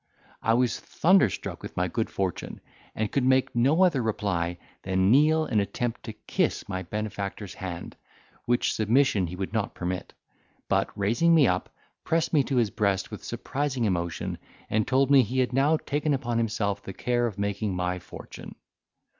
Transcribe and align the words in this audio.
I 0.41 0.55
was 0.55 0.79
thunderstruck 0.79 1.61
with 1.61 1.77
my 1.77 1.87
good 1.87 2.09
fortune, 2.09 2.59
and 2.95 3.11
could 3.11 3.23
make 3.23 3.55
no 3.55 3.83
other 3.83 4.01
reply 4.01 4.57
than 4.81 5.11
kneel 5.11 5.45
and 5.45 5.61
attempt 5.61 6.01
to 6.05 6.13
kiss 6.13 6.67
my 6.67 6.81
benefactor's 6.81 7.53
hand, 7.53 7.97
which 8.45 8.73
submission 8.73 9.27
he 9.27 9.35
would 9.35 9.53
not 9.53 9.75
permit; 9.75 10.13
but, 10.67 10.89
raising 10.97 11.35
me 11.35 11.45
up, 11.45 11.69
pressed 12.03 12.33
me 12.33 12.43
to 12.45 12.55
his 12.55 12.71
breast 12.71 13.11
with 13.11 13.23
surprising 13.23 13.85
emotion, 13.85 14.39
and 14.71 14.87
told 14.87 15.11
me 15.11 15.21
he 15.21 15.37
had 15.37 15.53
now 15.53 15.77
taken 15.77 16.15
upon 16.15 16.39
himself 16.39 16.81
the 16.81 16.93
care 16.93 17.27
of 17.27 17.37
making 17.37 17.75
my 17.75 17.99
fortune. 17.99 18.55